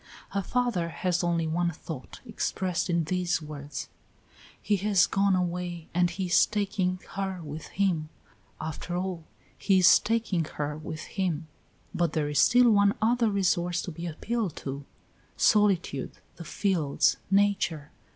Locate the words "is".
6.25-6.47, 9.77-9.99, 12.29-12.39